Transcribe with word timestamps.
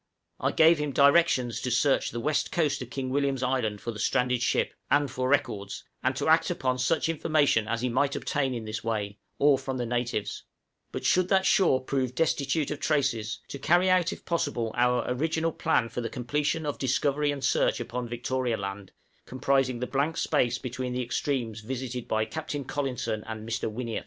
I 0.39 0.51
gave 0.51 0.79
him 0.79 0.93
directions 0.93 1.61
to 1.61 1.69
search 1.69 2.09
the 2.09 2.19
west 2.19 2.51
coast 2.51 2.81
of 2.81 2.89
King 2.89 3.11
William's 3.11 3.43
Island 3.43 3.81
for 3.81 3.91
the 3.91 3.99
stranded 3.99 4.41
ship 4.41 4.73
and 4.89 5.11
for 5.11 5.29
records, 5.29 5.83
and 6.01 6.15
to 6.15 6.27
act 6.27 6.49
upon 6.49 6.79
such 6.79 7.07
information 7.07 7.67
as 7.67 7.81
he 7.81 7.87
might 7.89 8.15
obtain 8.15 8.55
in 8.55 8.65
this 8.65 8.83
way, 8.83 9.19
or 9.37 9.59
from 9.59 9.77
the 9.77 9.85
natives; 9.85 10.41
but 10.91 11.05
should 11.05 11.27
that 11.29 11.45
shore 11.45 11.83
prove 11.83 12.15
destitute 12.15 12.71
of 12.71 12.79
traces, 12.79 13.41
to 13.49 13.59
carry 13.59 13.91
out 13.91 14.11
if 14.11 14.25
possible 14.25 14.71
our 14.73 15.05
original 15.07 15.51
plan 15.51 15.87
for 15.87 16.01
the 16.01 16.09
completion 16.09 16.65
of 16.65 16.79
discovery 16.79 17.31
and 17.31 17.43
search 17.43 17.79
upon 17.79 18.07
Victoria 18.09 18.57
Land, 18.57 18.93
comprising 19.27 19.81
the 19.81 19.85
blank 19.85 20.17
space 20.17 20.57
between 20.57 20.93
the 20.93 21.03
extremes 21.03 21.59
visited 21.61 22.07
by 22.07 22.25
Captain 22.25 22.65
Collinson 22.65 23.23
and 23.27 23.47
Mr. 23.47 23.47
Wynniatt. 23.47 23.47
{MISS 23.47 23.57
THE 23.59 23.67
CLARENCE 23.69 23.89
ISLANDS. 23.89 23.99